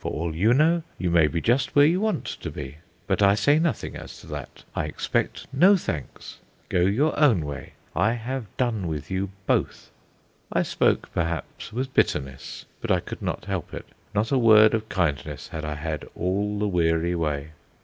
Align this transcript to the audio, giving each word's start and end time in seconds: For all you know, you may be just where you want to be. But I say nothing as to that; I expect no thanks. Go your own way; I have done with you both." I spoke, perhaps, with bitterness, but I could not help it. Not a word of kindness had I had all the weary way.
For 0.00 0.10
all 0.10 0.34
you 0.34 0.52
know, 0.52 0.82
you 0.98 1.12
may 1.12 1.28
be 1.28 1.40
just 1.40 1.76
where 1.76 1.86
you 1.86 2.00
want 2.00 2.24
to 2.24 2.50
be. 2.50 2.78
But 3.06 3.22
I 3.22 3.36
say 3.36 3.60
nothing 3.60 3.94
as 3.94 4.18
to 4.20 4.26
that; 4.26 4.64
I 4.74 4.86
expect 4.86 5.46
no 5.52 5.76
thanks. 5.76 6.38
Go 6.68 6.80
your 6.80 7.16
own 7.16 7.44
way; 7.46 7.74
I 7.94 8.14
have 8.14 8.46
done 8.56 8.88
with 8.88 9.12
you 9.12 9.30
both." 9.46 9.92
I 10.52 10.64
spoke, 10.64 11.10
perhaps, 11.14 11.72
with 11.72 11.94
bitterness, 11.94 12.66
but 12.80 12.90
I 12.90 12.98
could 12.98 13.22
not 13.22 13.44
help 13.44 13.72
it. 13.72 13.86
Not 14.12 14.32
a 14.32 14.38
word 14.38 14.74
of 14.74 14.88
kindness 14.88 15.46
had 15.46 15.64
I 15.64 15.76
had 15.76 16.04
all 16.16 16.58
the 16.58 16.66
weary 16.66 17.14
way. 17.14 17.50